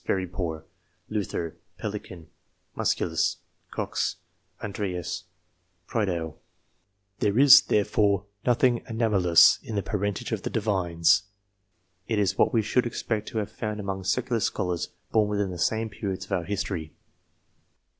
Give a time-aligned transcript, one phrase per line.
[0.07, 0.65] Very poor.
[1.09, 2.27] Luther, Pellican,
[2.75, 3.35] Musculus,
[3.69, 4.15] Cox,
[4.59, 5.25] An dreas,
[5.85, 6.39] Prideaux.
[7.19, 11.25] There is, therefore, nothing anomalous in the parentage of the Divines;
[12.07, 15.59] it is what we should expect to have found among secular scholars, born within the
[15.59, 16.95] same periods of our history.